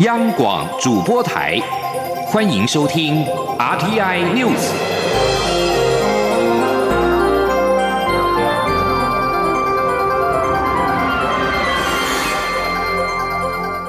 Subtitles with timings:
[0.00, 1.58] 央广主播台，
[2.24, 3.22] 欢迎收听
[3.58, 4.72] RTI News。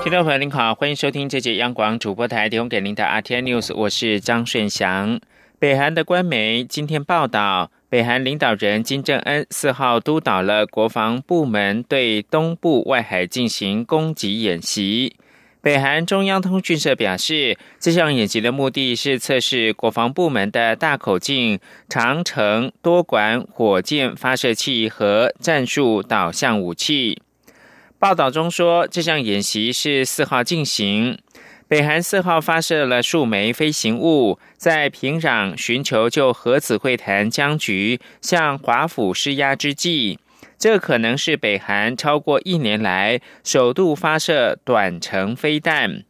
[0.03, 5.17] 听众朋友您好，欢迎收听这节央广主播台提供给您的 RTI News，我是张顺祥。
[5.59, 15.15] 北韩的官媒今天报道，北韩领导人金正恩四号督导了国防部门对东部外海进行攻击演习。
[15.61, 27.21] 北韩中央通讯社表示，这项演习的目的是测试国防部门的大口径长程多管火箭发射器和战术导向武器。
[27.99, 31.19] 报道中说，这项演习是四号进行。
[31.67, 40.17] 北韩四号发射了数枚飞行物，在平壤寻求就核子会谈僵局向华府施压之际。
[40.61, 46.03] 这可能是北韩超过一年来首度发射短程飞弹。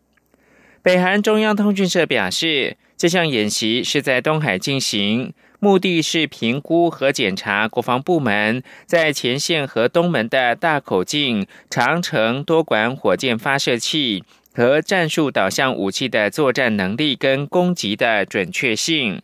[0.82, 19.22] 北韩中央通讯社表示，这项演习是在东海进行，目的是评估和检查国防部门在前线和东门的大口径长程多管火箭发射器和战术导向武器的作战能力跟攻击的准确性。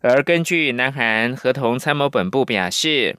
[0.00, 3.16] 而根据南韩合同参谋本部表示。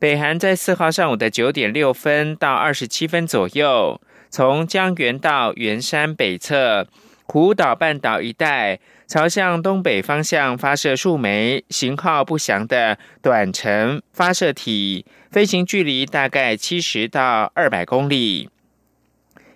[0.00, 6.86] 北韩在四号上午的九点六分到二十七分左右，从江原道圆山北侧
[7.24, 18.48] 虎岛半岛一带，朝向东北方向发射数枚型号不详的短程发射体，飞行距离大概七十到二百公里。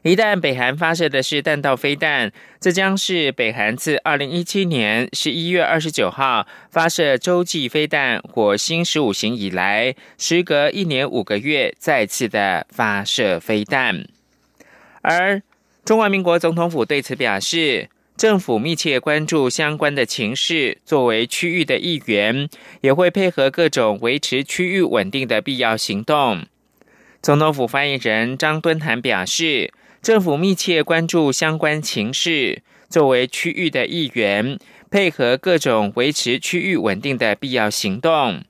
[0.03, 14.05] 一旦北韩发射的是弹道飞弹，这将是北韩自二零一七年十一月二十九号发射洲际飞弹火星十五型以来，时隔一年五个月再次的发射飞弹。
[15.03, 15.41] 而
[15.85, 22.49] 中华民国总统府对此表示，政府密切关注相关的情势，作为区域的一员，
[22.81, 26.45] 也会配合各种维持区域稳定的必要行动。
[27.23, 29.73] 总统府发言人张敦涵表示。
[30.03, 34.59] 政府密切关注相关情势，作为区域的一员，
[34.91, 38.43] 配合各种维持区域稳定的必要行动。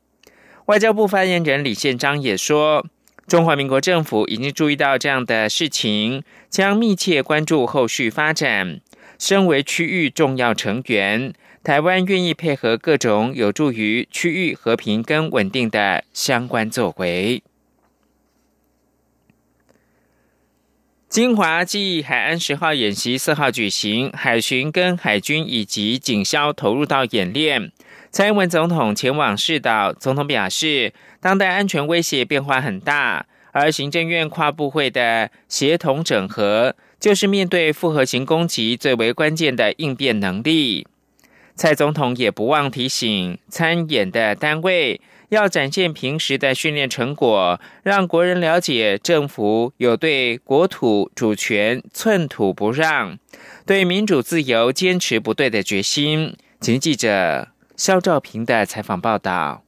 [0.65, 2.87] 外交部发言人李宪章也说，
[3.27, 8.81] 中华民国政府已经注意到这样的事情，将密切关注后续发展。
[9.19, 17.43] 身为区域重要成员，台湾愿意配合各种有助于区域和平跟稳定的相关作为。
[21.13, 27.71] 金华记忆海岸十号演习四号举行，海巡跟海军以及警消投入到演练。
[28.11, 40.87] 蔡英文总统前往视岛，总统表示，当代安全威胁变化很大，而行政院跨部会的协同整合，就是面对复合型攻击最为关键的应变能力。
[41.55, 44.99] 蔡总统也不忘提醒参演的单位。
[45.33, 53.19] 要展现平时的训练成果，让国人了解政府有对国土主权寸土不让、
[53.65, 56.37] 对民主自由坚持不对的决心。
[56.61, 57.49] 请记者
[57.79, 59.65] 肖兆平的采访报道。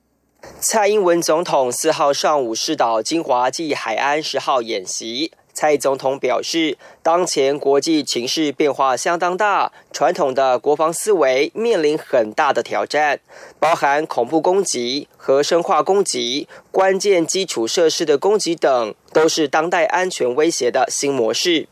[0.61, 5.33] 蔡英文总统四号上午视导金华暨海安十号演习。
[5.55, 13.21] 蔡总统表示，当前国际情势变化相当大，传统的国防思维面临很大的挑战，
[13.61, 21.69] 包含恐怖攻击和生化攻击、关键基础设施的攻击等，都是当代安全威胁的新模式。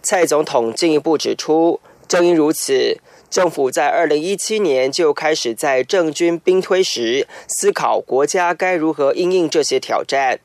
[0.00, 10.38] 蔡总统进一步指出，正因如此，政府在二零一七年就开始在政军兵推时思考国家该如何应应这些挑战。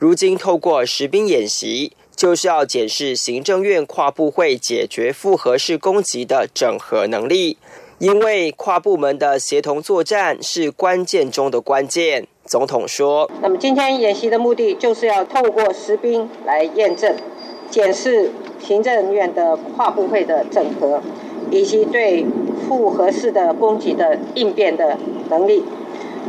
[0.00, 1.92] 如今透过实兵演习。
[2.24, 7.58] 就是要检视行政院跨部会解决复合式攻击的整合能力，
[7.98, 12.26] 因为跨部门的协同作战是关键中的关键。
[12.46, 17.14] 总统说：“那么今天演习的目的就是要透过实兵来验证、
[17.68, 21.02] 检视行政院的跨部会的整合，
[21.50, 22.24] 以及对
[22.66, 24.96] 复合式的攻击的应变的
[25.28, 25.62] 能力。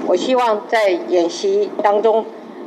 [0.07, 2.25] 我希望在演习当中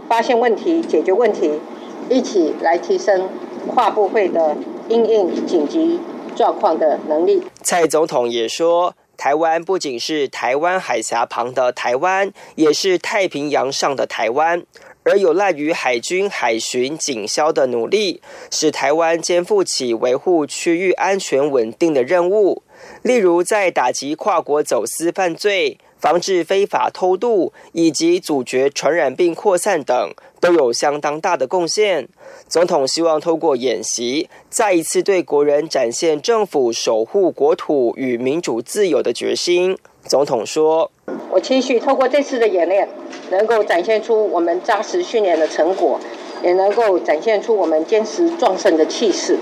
[0.09, 1.61] 发现问题、解决问题。”
[2.09, 3.29] 一起来提升
[3.67, 4.57] 跨部会的
[4.89, 6.01] 应应紧急
[6.37, 7.43] 状况的能力。
[7.63, 14.63] 蔡总统也说，台湾不仅是台湾海峡旁的台湾，也是太平洋上的台湾。
[15.05, 18.21] 而有赖于海军、海巡、警消的努力，
[18.51, 22.63] 使台湾肩负起维护区域安全稳定的任务。
[23.01, 30.11] 例如，在打击跨国走私犯罪、防治非法偷渡以及阻绝传染病扩散等，
[30.41, 32.09] 都有相当大的贡献。
[32.47, 39.77] 总统希望透过演习，再一次对国人展现政府守护国土与民主自由的决心。
[40.05, 40.91] 总统说
[41.31, 42.89] ：“我期许透过这次的演练，
[43.31, 45.99] 能够展现出我们扎实训练的成果，
[46.43, 49.37] 也能够展现出我们坚持壮盛的气势，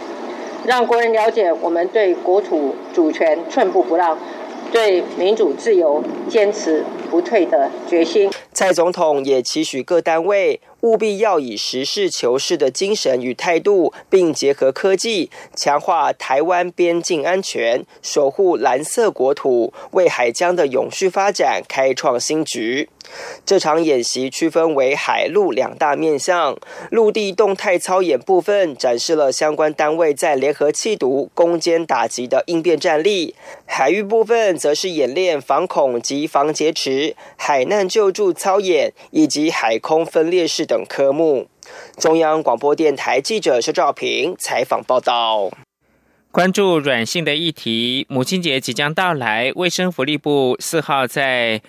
[0.65, 4.19] 让国人了解我们对国土主权寸步不让。”
[4.73, 8.31] 对民主自由坚持不退的决心。
[8.53, 22.89] 蔡总统也期许各单位务必要以实事求是的精神与态度，并结合科技，强化台湾边境安全，守护蓝色国土，为海疆的永续发展开创新局。
[23.45, 26.57] 这场演习区分为海陆两大面向，
[26.91, 33.35] 陆地动态操演部分展示了相关单位在联合气毒、攻坚打击的应变战力；
[33.65, 41.49] 海域部分则是演练防恐及防劫持、海难救助操演以及海空分列式等科目。
[41.99, 45.51] 中央广播电台记者肖兆平采访报道。
[46.31, 51.63] 关注软性的议题，母亲节即将到来，卫生福利部四号在。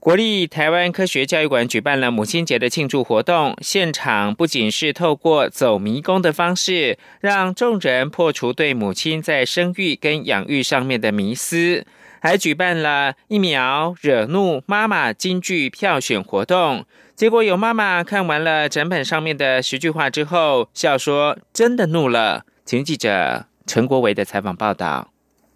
[0.00, 11.84] 国立台湾科学教育馆举办了母亲节的庆祝活动，现场不仅是透过走迷宫的方式，让众人破除对母亲在生育跟养育上面的迷思，
[12.20, 16.86] 还举办了疫苗惹怒妈妈金句票选活动。
[17.18, 25.10] 结果有妈妈看完了整本上面的十句话之后，笑说：“真的怒了。”请记者陈国维的采访报道。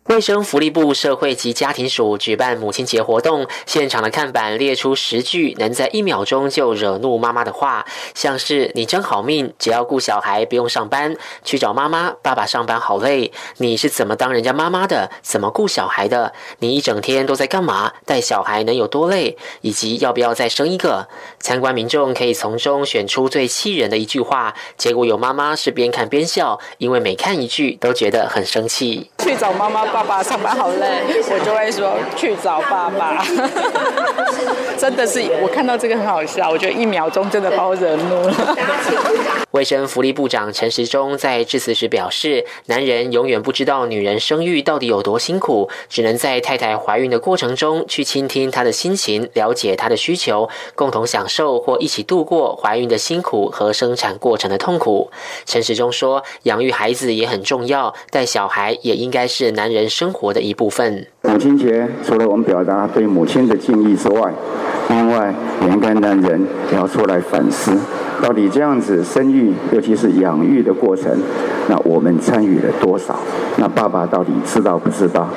[0.08, 16.32] 卫生福利部社会及家庭署举办母亲节活动，现场的看板列出十句能在一秒钟就惹怒妈妈的话，像是“你真好命，只要顾小孩不用上班，去找妈妈，爸爸上班好累，你是怎么当人家妈妈的，怎么顾小孩的？
[16.58, 17.92] 你一整天都在干嘛？
[18.04, 19.36] 带小孩能有多累？
[19.60, 21.06] 以及要不要再生一个？”
[21.38, 29.08] 参观民众可以从中选出最气人的一句话，结果有妈妈是边看边笑，因为每看一句都觉得很生气。
[29.22, 29.91] 去找妈妈。
[29.92, 33.22] 爸爸上班好累，我就会说去找爸爸。
[34.78, 38.34] 真的是，我看到这个很好笑，我觉得一秒钟真的把我惹怒了。
[39.52, 55.10] 卫生福利部长陈时中在致辞时表示：“男人永远不知道女人生育到底有多辛苦，只能在太太怀孕的过程中去倾听她的心情，了解她的需求，共同享受或一起度过怀孕的辛苦和生产过程的痛苦。”
[55.44, 61.06] 陈时中说：“养育孩子也很重要，带小孩也应该是男人。”生活的一部分。
[61.22, 64.32] 母亲节除了我们表达对母亲的敬意之外，
[64.88, 67.72] 另外也应该男人也要出来反思，
[68.22, 71.10] 到底这样子生育，尤其是养育的过程，
[71.68, 73.16] 那我们参与了多少？
[73.56, 75.28] 那爸爸到底知道不知道？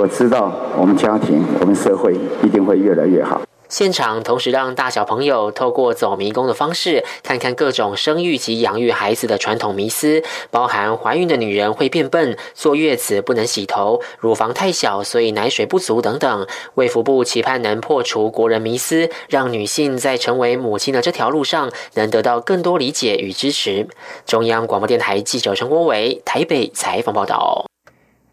[0.00, 3.40] 我知道，我们家庭、我们社会一定会越来越好。
[3.68, 16.46] 现场同时让大小朋友透过走迷宫的方式，看看各种生育及养育孩子的传统迷思，包含怀孕的女人会变笨、坐月子不能洗头、乳房太小所以奶水不足等等。
[16.74, 23.86] 卫福部期盼能破除国人迷思，让女性在成为母亲的这条路上能得到更多理解与支持。
[24.26, 27.66] 中央广播电台记者陈国伟台北采访报道。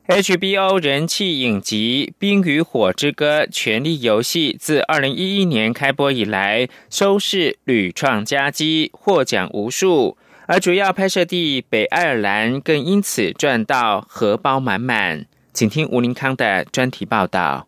[0.08, 10.16] HBO 人气影集《冰与火之歌：权力游戏》自二零一一年开播以来，收视屡创佳绩，获奖无数。
[10.46, 15.26] 而主要拍摄地北爱尔兰更因此赚到荷包满满。
[15.52, 17.68] 请听吴林康的专题报道。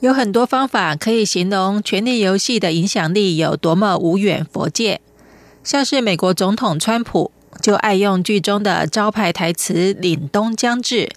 [0.00, 4.98] 有很多方法可以形容《权力游戏》的影响力有多么无远佛界，
[5.62, 7.30] 像是美国总统川普
[7.60, 11.10] 就爱用剧中的招牌台词“凛冬将至”，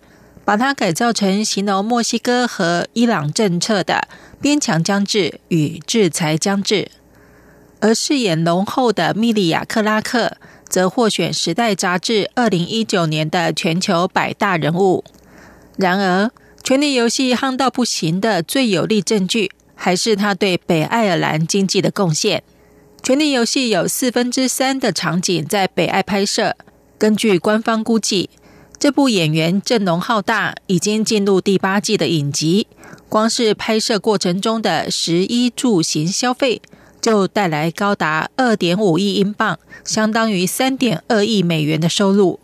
[0.44, 4.10] 把它改造成形容墨西哥和伊朗政策的
[4.42, 6.92] “边墙将至”与“制裁将至”，
[7.80, 10.36] 而饰演龙后的米利亚·克拉克
[10.68, 15.06] 则获选《时代》杂志二零一九年的全球百大人物。
[15.78, 16.30] 然而，
[16.63, 22.41] 权力游戏夯到不行的最有力证据，还是他对北爱尔兰经济的贡献。
[23.01, 26.55] 权力游戏有四分之三的场景在北爱拍摄。
[26.98, 28.29] 根据官方估计，
[28.79, 32.67] 这部演员阵容浩大、已经进入第八季的影集，
[33.10, 36.62] 光是拍摄过程中的食衣住行消费，
[37.01, 42.39] 就带来高达二点五亿英镑，相当于三点二亿美元的收入。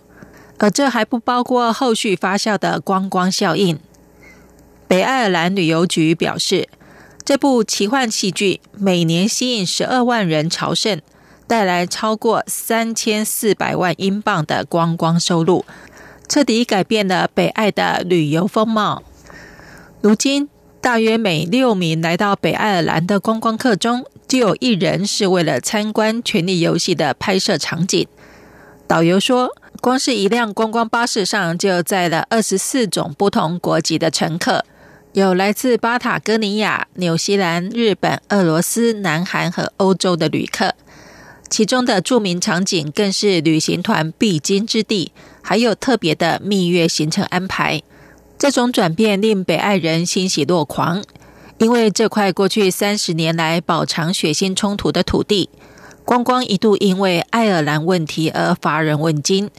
[0.57, 3.79] 而这还不包括后续发酵的观光效应。
[4.89, 6.67] 北爱尔兰旅游局表示，
[7.23, 10.99] 这部奇幻戏剧每年吸引十二万人朝圣，
[11.45, 15.63] 带来超过三千四百万英镑的观光收入，
[16.27, 19.03] 彻底改变了北爱的旅游风貌。
[20.01, 20.49] 如今，
[20.81, 28.07] 大约每六名来到北爱尔兰的观光客中，就有一人是为了参观《权力游戏》的拍摄场景。
[28.87, 34.65] 导游说，光是一辆观光巴士上就载了二十四种不同国籍的乘客。
[35.13, 40.75] 有来自巴塔哥尼亚、纽西兰、日本、俄罗斯、南韩和欧洲的旅客，
[41.49, 45.11] 其中的著名场景更是旅行团必经之地，
[45.41, 47.81] 还有特别的蜜月行程安排。
[48.37, 51.03] 这种转变令北爱人欣喜若狂，
[51.57, 55.49] 因为这块过去三十年来饱尝血腥冲突的土地，
[56.05, 59.49] 光光一度因为爱尔兰问题而乏人问津，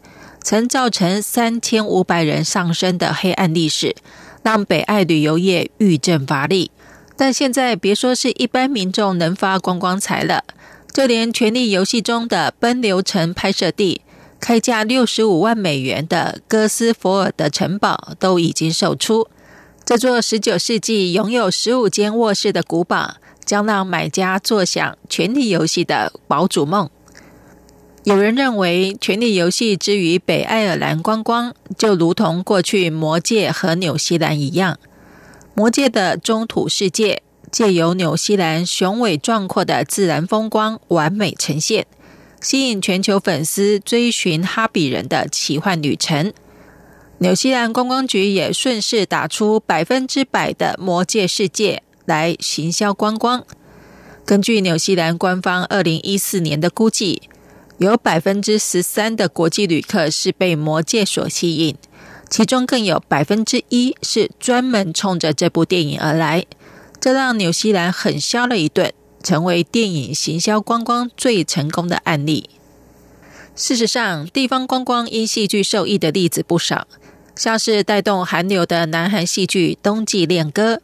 [0.44, 3.96] 曾造成三千五百人丧生的黑暗历史。
[4.42, 6.70] 让北爱旅游业愈振乏力，
[7.16, 10.44] 但现在别说是一般民众能发光光彩了，
[10.92, 14.00] 就连《权力游戏》中的奔流城拍摄地，
[14.40, 19.28] 开价六十五万美元的哥斯佛尔的城堡都已经售出。
[19.84, 26.88] 这座十九世纪拥有十五间卧室的古堡，将让买家坐享《权力游戏》的堡主梦。
[28.04, 34.74] 有人认为，《权力游戏》之于北爱尔兰观光，就如同过去《魔界》和纽西兰一样，
[35.54, 41.84] 《魔界》的中土世界借由纽西兰雄伟壮阔的自然风光完美呈现，
[42.40, 46.32] 吸引全球粉丝追寻哈比人的奇幻旅程。
[47.18, 53.44] 纽西兰观光局也顺势打出百分之百的《魔界》世界来行销观光。
[54.24, 57.20] 根据纽西兰官方二零一四年的估计。
[57.80, 61.76] 有百分之十三的国际旅客是被魔界所吸引，
[62.28, 66.44] 其中更有百分之一是专门冲着这部电影而来，
[67.00, 72.50] 这让纽西兰狠削了一顿，成为电影行销观光最成功的案例。
[73.56, 76.86] 事实上，地方观光因戏剧受益的例子不少，
[77.34, 80.74] 像是带动韩流的南韩戏剧《冬季恋歌》，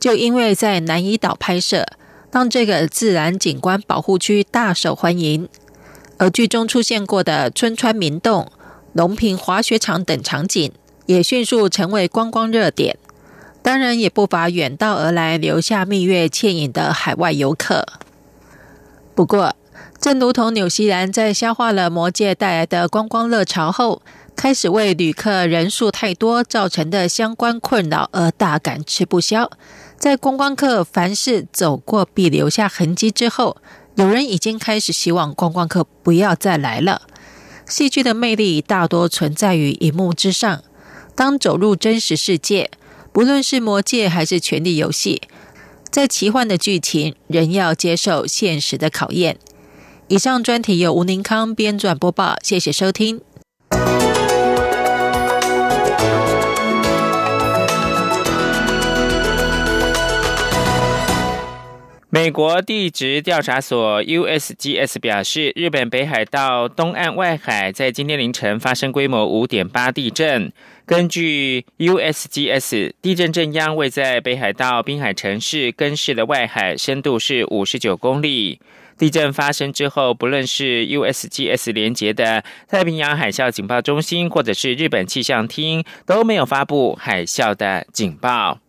[0.00, 1.86] 就因为在南怡岛拍摄，
[2.32, 5.46] 让这个自然景观保护区大受欢迎。
[6.18, 8.50] 而剧中出现过的春川明洞、
[8.92, 10.72] 龙平滑雪场等场景，
[11.04, 12.96] 也迅速成为观光热点。
[13.62, 17.84] 当然，也不乏远道而来、留下蜜月倩影的海外游客。
[19.14, 19.54] 不过，
[20.00, 24.00] 正如同纽西兰在消化了魔界带来的观光热潮后，
[24.34, 29.50] 开始为旅客人数太多造成的相关困扰而大感吃不消。
[29.98, 33.58] 在观光客凡事走过必留下痕迹之后。
[33.96, 37.02] 有人已经开始希望观光客不要再来了。
[37.66, 40.62] 戏剧的魅力大多存在于荧幕之上。
[41.14, 42.70] 当走入真实世界，
[43.10, 45.22] 不论是魔界还是权力游戏，
[45.90, 49.38] 在奇幻的剧情仍要接受现实的考验。
[50.08, 53.22] 以上专题由吴宁康编撰播报，谢谢收听。
[62.16, 70.50] 美国地质调查所 （USGS） 表示，日本北海道东岸外海在今天凌晨发生规模五点八地震。
[70.86, 78.60] 根据 USGS，地震震央位在北海道滨海城市根室的外海，深度是五十九公里。
[78.96, 88.60] 地震发生之后，不论是 USGS 连接的太平洋海啸警报中心，或者是日本气象厅，都没有发布海啸的警报。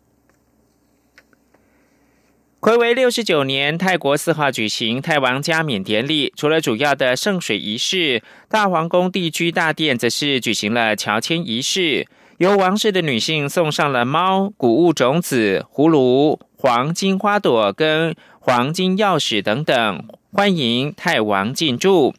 [2.60, 6.34] 回为六十九年，泰国四号举行泰王加冕典礼。
[6.36, 12.08] 除了主要的圣水仪式，大皇宫地区大殿则是举行了乔迁仪式，
[12.40, 22.16] 由王室的女性送上了猫、谷物种子、葫芦、黄金花朵跟黄金钥匙等等，欢迎泰王进驻。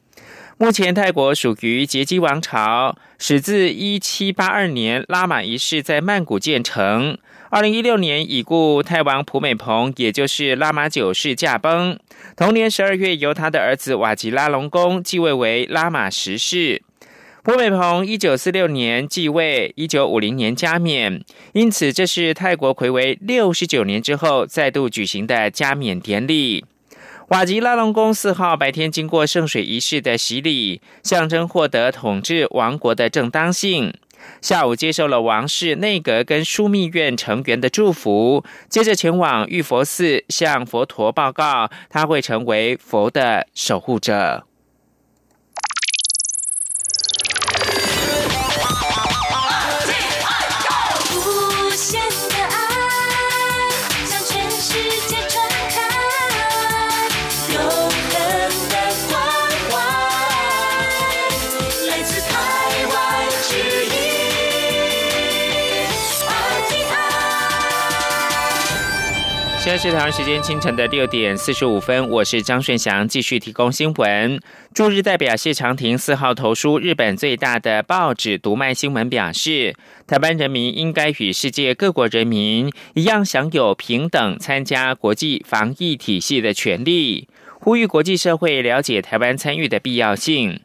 [0.57, 7.19] 目前，泰国属于杰基王朝，始自一七八二年拉玛仪式在曼谷建成。
[7.51, 11.99] 二零一六年，已故泰王普美蓬，也就是拉玛九世驾崩。
[12.37, 16.83] 同年十二月，由他的儿子瓦吉拉隆功继位为拉玛十世。
[17.43, 21.25] 普美蓬一九四六年继位，一九五零年加冕，
[21.55, 26.67] 因此这是泰国魁为六十九年之后再度举行的加冕典礼。
[27.29, 33.95] 瓦吉拉隆功四号白天经过圣水仪式的洗礼，象征获得统治王国的正当性。
[34.41, 44.48] 下午接受了王室内阁跟枢密院成员的祝福，接着前往玉佛寺向佛陀报告，他会成为佛的守护者。
[69.69, 74.41] 在是台湾时间清晨的六点四十五分，我是张顺祥，继续提供新闻。
[74.73, 79.75] 驻日代表谢长廷四号投书日本最大的报纸《读卖新闻》，表示
[80.07, 87.29] 台湾人民应该与世界各国人民一样，享有平等参加国际防疫体系的权利，
[87.61, 90.59] 呼吁国际社会了解台湾参与的必要性。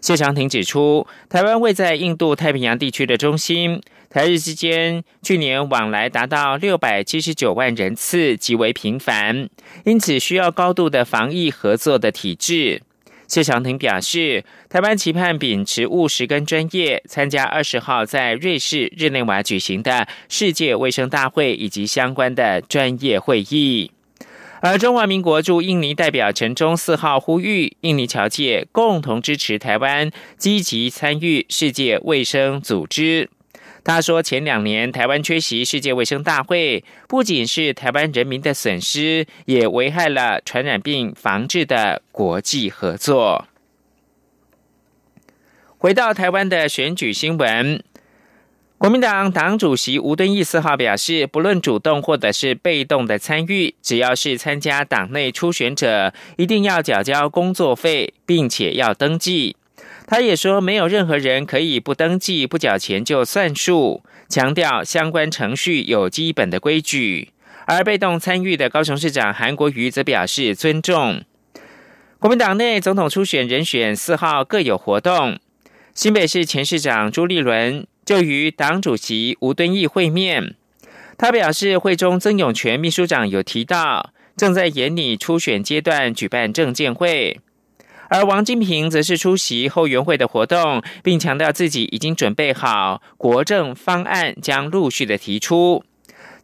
[0.00, 3.80] 谢长廷指出，台湾位在印度太平洋地区的中心。
[4.14, 9.48] 台日之间去年往来达到六百七十九万人次，极为频繁，
[9.84, 12.80] 因此需要高度的防疫合作的体制。
[13.26, 23.90] 谢长廷表示，台湾期盼秉持务实跟专业，参加二十号在瑞士日内瓦举行的世界卫生大会以及相关的专业会议。
[24.60, 33.28] 而中华民国驻印尼代表陈忠四号呼吁印尼侨界共同支持台湾，积极参与世界卫生组织。
[33.84, 43.44] 他说：“前两年台湾缺席世界卫生大会，不仅是台湾人民的损失，也危害了传染病防治的国际合作。”
[45.76, 47.84] 回到台湾的选举新闻，
[48.78, 59.56] 国民党党主席吴敦义四号表示，不论主动或者是被动的参与，只要是参加党内初选者，一定要缴交工作费，并且要登记。
[60.06, 67.30] 他也说，没有任何人可以不登记、不缴钱就算数，强调相关程序有基本的规矩。
[67.66, 71.22] 而被动参与的高雄市长韩国瑜则表示尊重。
[72.18, 75.38] 国民党内总统初选人选四号各有活动，
[75.94, 80.54] 新北市前市长朱立伦就与党主席吴敦义会面。
[81.16, 87.40] 他表示，会中曾永权秘书长有提到，正在研拟初选阶段举办政见会。
[88.14, 95.82] 而王金平则是出席后援会的活动，并强调自己已经准备好国政方案，将陆续的提出。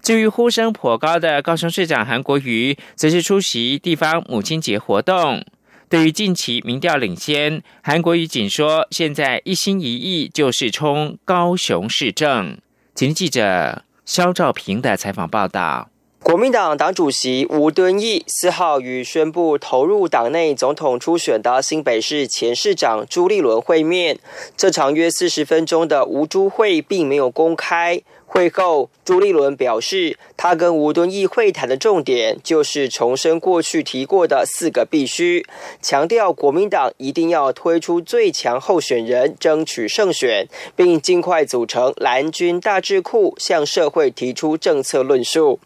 [0.02, 5.44] 至于呼声颇高的高雄市长韩国瑜，则是出席地方母亲节活动。
[5.88, 12.58] 对于近期民调领先，韩国瑜仅说现在一心一意就是冲高雄市政。
[12.96, 15.88] 请记者肖兆平的采访报道。
[16.22, 24.18] 国民党党主席吴敦义四号与宣布投入党内总统初选的新北市前市长朱立伦会面。
[24.54, 28.02] 这场约四十分钟的吴朱会并没有公开。
[28.32, 35.44] 会后，朱立伦表示，他跟吴敦义会谈的重点就是重申过去提过的四个必须，
[35.82, 45.58] 强调国民党一定要推出最强候选人，争取胜选，并尽快组成蓝军大智库，向社会提出政策论述。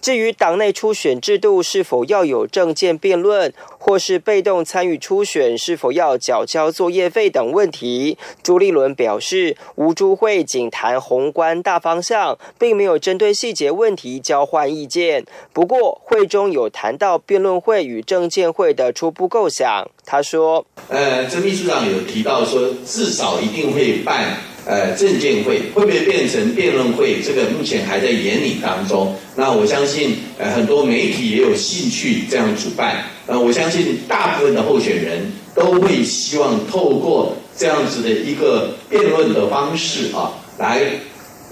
[0.00, 15.24] 至于党内初选制度是否要有政见辩论，或是被动参与初选是否要缴交作业费等问题，朱立伦表示，吴朱会仅谈宏观大方向，并没有针对细节问题交换意见。
[15.52, 19.90] 不过，会中有谈到辩论会与政见会的初步构想。
[20.04, 27.22] 他说：“呃，这秘书长有提到说，至少一定会办。”呃，证监会会不会变成辩论会？
[27.22, 29.14] 这个目前还在研拟当中。
[29.36, 33.04] 那我相信，呃，很多媒体也有兴趣这样主办。
[33.26, 40.80] 呃，我相信大部分的候选人都会希望透过这样子的一个辩论的方式啊，来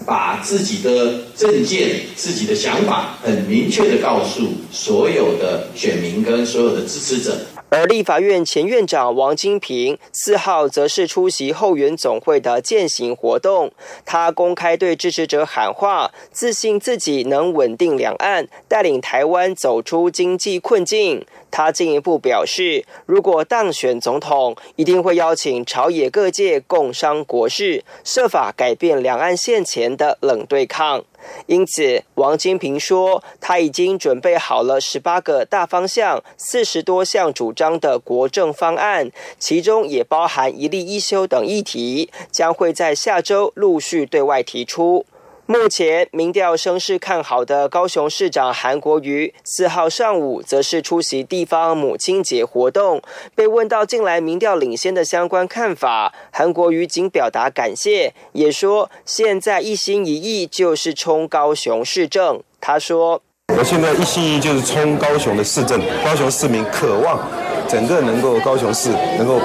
[0.07, 7.54] 把自己的政见、自己的想法很明确的告诉所有的选民跟所有的支持者。
[7.71, 13.73] 而立法院前院长王金平四号则是出席后援总会的践行活动，
[14.05, 21.27] 他公开对支持者喊话，自信自己能稳定两岸，带领台湾走出经济困境。
[21.51, 31.05] 他进一步表示，如果当选总统，一定会邀请朝野各界共商国事，设法改变两岸现前的冷对抗。
[31.47, 45.05] 因此，王金平说，他已经准备好了十八个大方向、四十多项主张的国政方案，其中也包含一例一休等议题，将会在下周陆续对外提出。
[45.47, 53.03] 目前民调声势看好的高雄市长韩国瑜，四号上午则是出席地方母亲节活动。
[53.35, 62.41] 被问到近来民调领先的相关看法，韩国瑜仅表达感谢，也说现在一心一意就是冲高雄市政。
[62.59, 63.21] 他说
[63.55, 67.21] ：“我现在一心一意就是冲高雄的市政，高雄市民渴望
[67.69, 69.39] 整个能够高雄市能够。”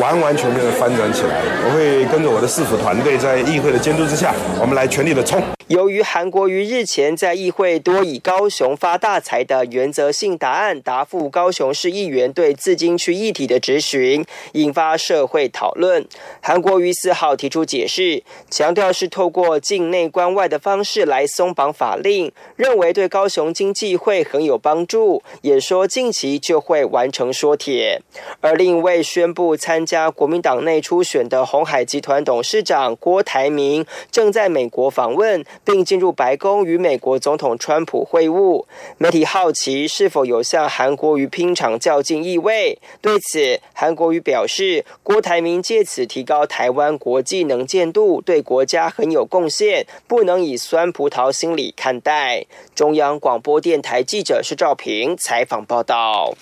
[0.00, 1.42] 完完全全的翻转起来。
[1.64, 5.42] 我会跟着我的市府团队，在议会的监督之下，我们来全力的冲。
[5.68, 16.06] 由于韩国瑜日前在议会多以高雄发大财的原则性答案答复高雄市议员对自金区议题的质询，引发社会讨论。
[16.40, 28.02] 韩国瑜四号提出解释，强调是透过境内关外的方式来松绑法令，认为对高雄经济会很有帮助，也说近期就会完成缩铁。
[28.40, 35.44] 而另一位宣布参加国民党内初选的红海集团董事长郭台铭，正在美国访问。
[35.64, 38.64] 并进入白宫与美国总统川普会晤。
[38.98, 42.78] 媒体好奇是否有向韩国瑜拼场较劲意味？
[43.00, 52.46] 对此，韩国瑜表示，郭台铭借此提高台湾国际能见度，对国家很有贡献，不能以酸葡萄心理看待。
[52.74, 56.34] 中央广播电台记者施兆平采访报道。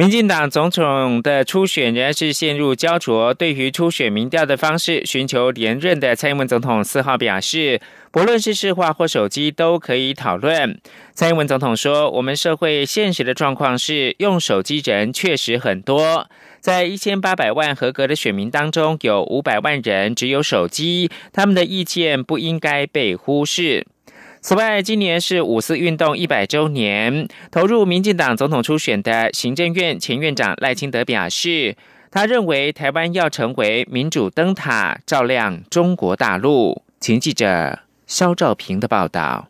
[0.00, 3.34] 民进党总统的初选仍然是陷入焦灼。
[3.34, 7.78] 对于初选民调的方式，寻求连任的蔡英文总统四号表示，
[8.10, 10.80] 不论是市话或手机都可以讨论。
[11.12, 16.26] 蔡英文总统说：“我们社会现实的状况是，用手机人确实很多，
[16.60, 23.86] 在一千八百万合格的选民当中，有五百万人只有手机，他们的意见不应该被忽视。”
[24.42, 31.76] 此外，今年是五四运动一百周年，投入民进党总统初选的行政院前院长赖清德表示，
[32.10, 36.82] 他认为台湾要成为民主灯塔，照亮中国大陆。
[36.98, 39.49] 请记者肖兆平的报道。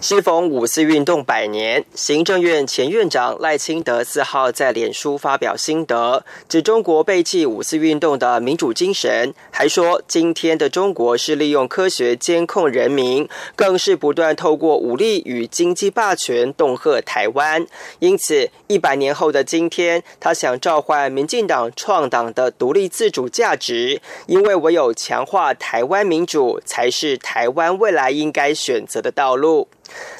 [0.00, 17.66] 适逢五四运动百年，行政院前院长赖清德四号在脸书发表心得，指中国背弃五四运动的民主精神，还说今天的中国是利用科学监控人民，更是不断透过武力与经济霸权恫吓台湾。
[17.98, 29.68] 因此，一百年后的今天，他想召唤民进党创党的独立自主价值，因为唯有强化台湾民主，才是台湾未来应该选择的道路。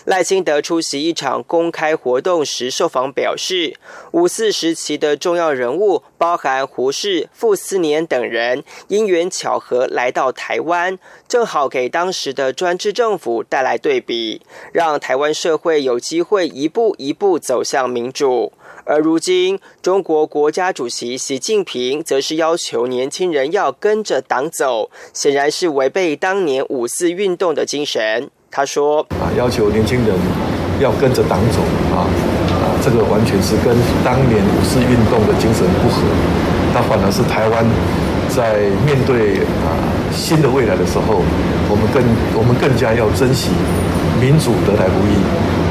[0.05, 3.77] 赖清德出席一场公开活动时受访表示，
[4.13, 18.53] 五四时期的重要人物，包含胡适、傅斯年等人，因缘巧合来到台湾，正好给当时的专制政府带来对比，让台湾社会有机会一步一步走向民主。
[18.87, 28.31] 而如今，中国国家主席习近平则是要求年轻人要跟着党走，显然是违背当年五四运动的精神。
[28.55, 30.15] 他说：“啊，要求年轻人
[30.79, 31.59] 要跟着党走
[31.91, 32.07] 啊，
[32.63, 35.99] 啊，这个完全是跟当年五四运动的精神不合。
[36.73, 37.67] 那反而是台湾
[38.29, 39.75] 在面对啊
[40.13, 41.21] 新的未来的时候，
[41.69, 42.01] 我们更
[42.39, 43.51] 我们更加要珍惜
[44.21, 45.19] 民主得来不易，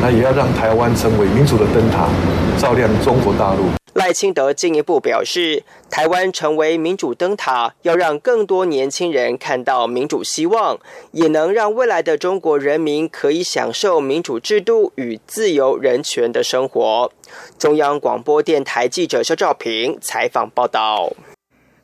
[0.02, 2.10] 那也要让台湾成为民主的灯塔，
[2.58, 10.80] 照亮中国大陆。”赖清德进一步表示，台湾成为民主灯塔，要让更多年轻人看到民主希望，
[11.12, 17.12] 也能让未来的中国人民可以享受民主制度与自由人权的生活。
[17.60, 21.14] 中央广播电台记者肖照平采访报道。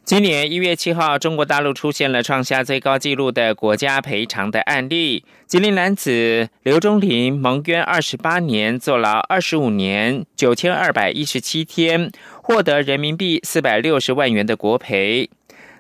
[0.09, 5.23] 今年一月七号，中国大陆出现了创下最高纪录的国家赔偿的案例。
[5.45, 15.29] 吉林男子刘忠林蒙冤二十八年，坐牢二十五年九千二百一十七天，获得人民币四百六十万元的国赔。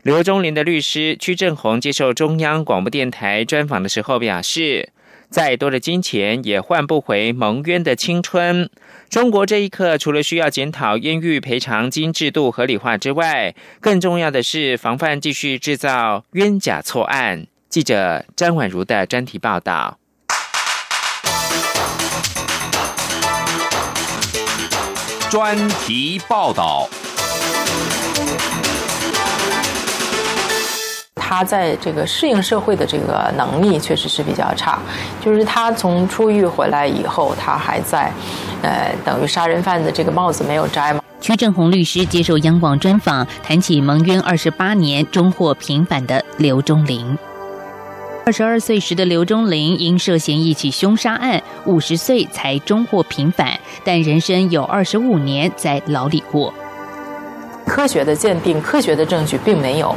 [0.03, 4.89] 刘忠林的律师屈正宏接受中央广播电台专访的时候表示。
[5.31, 8.67] 再多的金钱也换不回蒙冤的青春。
[9.09, 17.47] 中国这一刻，除了需要检讨冤狱赔偿金制度合理化之外，更重要的是防范继续制造冤假错案。
[17.69, 19.97] 记者张婉如的专题报道。
[25.31, 26.87] 专题报道。
[31.15, 34.79] 他在这个适应社会的这个能力确实是比较差，
[35.21, 38.11] 就是他从出狱回来以后，他还在，
[38.61, 41.01] 呃，等于杀人犯的这个帽子没有摘吗。
[41.21, 47.17] 屈正红律师接受央广专访，谈起蒙冤二十八年终获平反的刘忠林。
[48.25, 56.53] 二十二岁时的刘忠林因涉嫌一起凶杀案，五十岁才终获平反，但人生有二十五年在牢里过。
[57.69, 59.95] 科学的鉴定，科学的证据并没有，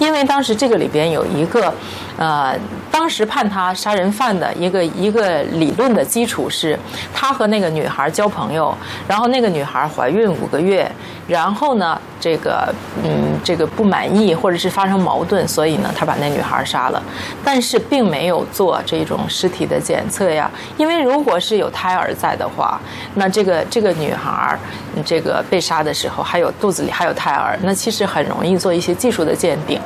[0.00, 1.72] 因为当时这个里边有一个，
[2.18, 2.58] 呃，
[2.90, 6.76] 当时判他杀人犯的一个一个理论的基础是，
[7.14, 10.90] 他和那个女孩交朋友，然后那个女孩怀孕五个月，
[11.28, 17.00] 然后呢，这个嗯，这个不满意或者是发生矛盾，所以呢，他把那女孩杀了，
[17.44, 22.80] 但是并没有做这种尸体的检测呀，因为如果是有胎儿在的话，
[23.14, 24.58] 那这个这个女孩
[25.04, 29.78] 这个被杀的时候还有肚子里还有胎儿，那其实很容易做一些技术的鉴定。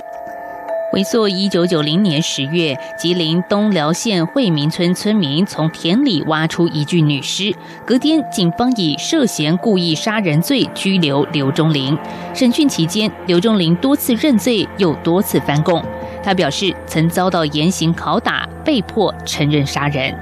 [0.93, 7.55] 回溯一九九零年十月，吉林东辽县惠民村村民从田里挖出一具女尸。
[7.85, 11.99] 隔天，警方以涉嫌故意杀人罪拘留刘忠林。
[12.33, 15.85] 审讯期间，刘忠林多次认罪，又多次翻供。
[16.23, 20.15] 他表示曾遭到严刑拷打，被迫承认杀人。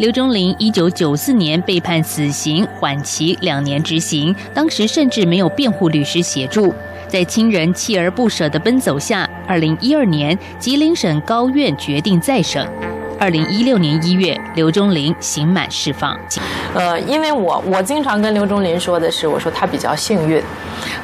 [0.00, 6.74] 刘忠林一九九四年被判死刑，缓期两年执行，当时甚至没有辩护律师协助。
[7.06, 12.66] 在亲人锲而不舍的奔走下，二零一二年吉林省高院决定再审。
[13.18, 16.18] 二零一六年一月，刘忠林刑满释放。
[16.72, 20.42] 呃，因为我我经常跟刘忠林说的是，我说他比较幸运，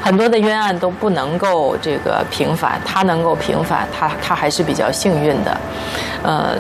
[0.03, 5.61] 很多的冤案都不能够这个平反，他能够平反，他他还是比较幸运的。
[6.22, 6.57] 呃，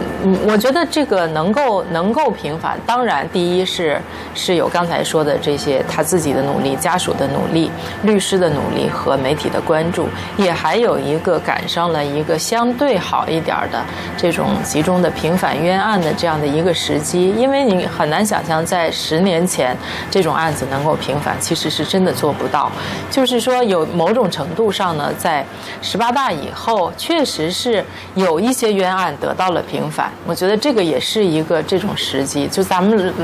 [0.46, 4.00] 我觉得这个能够能够平反，当然第一是
[4.32, 7.70] 是有刚才说的这些他自己的努力、家属的努力、
[8.04, 13.82] 律师的努力和媒体的关注，也还有一个赶上了一个相对好一点的
[14.16, 19.76] 这种集中的平反冤案的这样的一个时机，因为你很难想象在十年前
[20.08, 22.70] 这种案子能够平反，其实是真的做不到。
[23.16, 25.42] 就是说，有某种程度上呢，在
[25.80, 27.82] 十八大以后，确实是
[28.14, 30.12] 有一些冤案得到了平反。
[30.26, 33.14] 我觉得这个也是一个这种时机，就咱们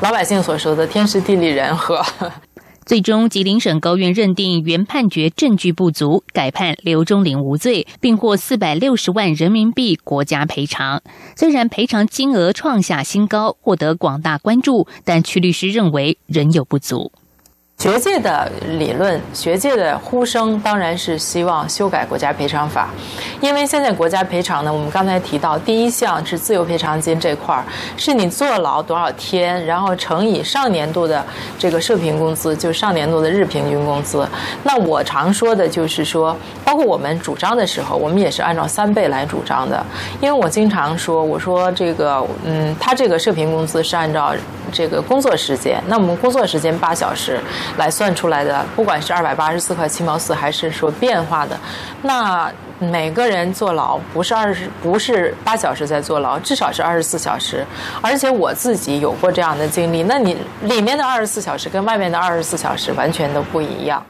[0.00, 2.00] 老百姓所说的天时地利人和。
[2.86, 11.02] 最终，吉林省高院认定原判决证据不足，改判刘忠林无罪，并获四百六十万人民币国家赔偿。
[11.34, 17.10] 虽然赔偿金额创下新高，获得广大关注，但曲律师认为仍有不足。
[17.82, 22.88] 学界的理论，学界的呼声当然是希望修改国家赔偿法，
[23.40, 27.64] 因为现在国家赔偿呢，我们刚才提到第一项是自由赔偿金这块儿，
[27.96, 31.26] 是你坐牢多少天，然后乘以上年度的
[31.58, 34.24] 这个社平工资，就上年度的日平均工资。
[34.62, 39.84] 那我常说的就是说，包括我们主张的时候，我们也是按照三倍来主张的，
[40.20, 44.32] 因为我经常说，我说这个，嗯，他这个社平工资是按照
[44.70, 47.40] 这个工作时间，那我们工作时间八小时。
[47.76, 51.58] 来算出来的，不管是二百八十四块七毛四，还是说变化的，
[52.02, 57.64] 那每个人坐牢不是二十，不是八小时在坐牢，至少是二十四小时。
[58.00, 64.04] 而且我自己有过这样的经历，那你里面的二十四小时跟外面的二十四小时完全都不一样。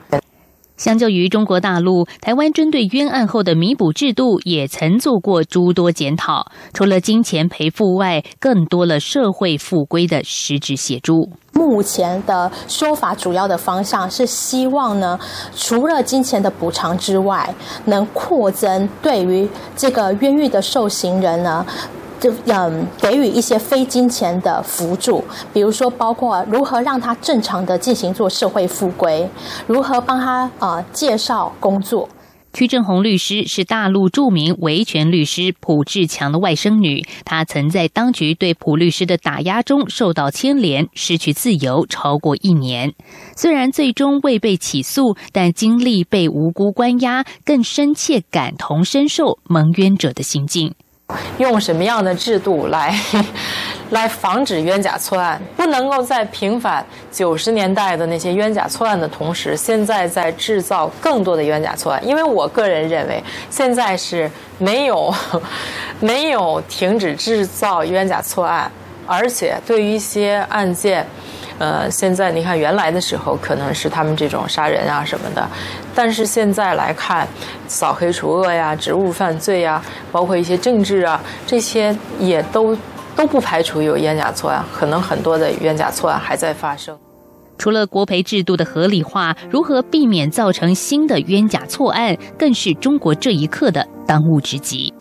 [0.82, 11.30] 相较于中国大陆，台湾针对冤案后的弥补制度也曾做过诸多检讨，除了金钱赔付外，更多了社会复归的实质协助。
[11.52, 15.16] 目前的说法主要的方向是希望呢，
[15.54, 21.64] 除了金钱的补偿之外，能扩增对于这个冤狱的受刑人呢。
[22.22, 29.28] 就嗯，给予一些非金钱的辅助，比如说包括如何让他正常的进行做社会复归，
[29.66, 32.08] 如何帮他呃介绍工作。
[32.52, 42.92] 屈正红律师是大陆著名维权律师蒲志强的外甥女，她曾在当局对蒲律师的打压中受到牵连，失去自由超过一年。
[43.34, 50.74] 虽然最终未被起诉，但经历被无辜关押，更深切感同身受蒙冤者的心境。
[51.38, 52.94] 用什么样的制度来
[53.90, 55.40] 来防止冤假错案？
[55.56, 62.06] 不能够在平反九十年代的那些冤假错案的同时，现在在制造更多的冤假错案。
[62.06, 65.14] 因为我个人认为，现在是没有
[66.00, 68.70] 没有停止制造冤假错案，
[69.06, 71.06] 而且对于一些案件。
[71.58, 75.48] 呃，现在你看，原来的时候可能是他们这种杀人啊什么的，
[75.94, 77.26] 但是现在来看，
[77.66, 82.76] 扫黑除恶呀、职务犯罪呀，包括一些政治啊，这些也都
[83.14, 86.98] 都不排除有冤假错案，可能很多的冤假错案还在发生。
[87.58, 94.92] 除了国赔制度的合理化，如何避免造成新的冤假错案，更是中国这一刻的当务之急。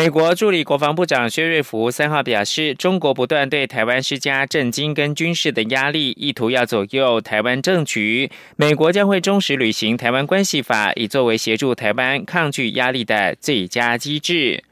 [0.00, 8.30] 美国助理国防部长薛瑞福三号表示，中国不断对台湾施加政经跟军事的压力，意图要左右台湾政局。
[8.54, 14.62] 美国将会忠实履行《台湾关系法》，以作为协助台湾抗拒压力的最佳机制。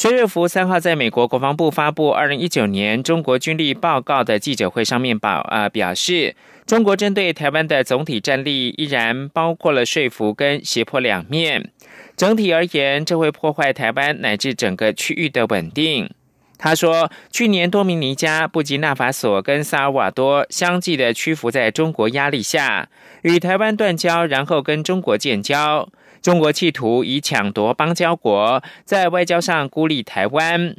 [0.00, 6.34] 薛瑞福三号在美国国防部发布二零一九年中国军力报告的记者会上面表啊表示，
[6.64, 11.70] 中国针对台湾的总体战力依然包括了说服跟胁迫两面。
[12.16, 16.08] 整体而言，这会破坏台湾乃至整个区域的稳定。
[16.56, 22.88] 他说，去年多米尼加、布吉纳法索跟萨尔瓦多相继的屈服在中国压力下，
[23.20, 25.90] 与台湾断交，然后跟中国建交。
[26.22, 30.76] 中国企图以抢夺邦交国，在外交上孤立台湾。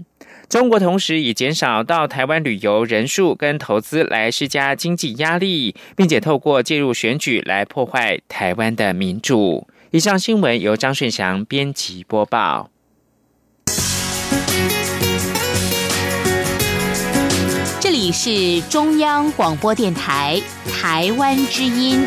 [0.47, 9.67] 中国同时以减少到台湾旅游人数跟投资来施加经济压力，并且透过介入选举来破坏台湾的民主。
[9.91, 12.69] 以上新闻由张顺祥编辑播报。
[17.79, 20.39] 这里是中央广播电台
[20.71, 22.05] 台湾之音。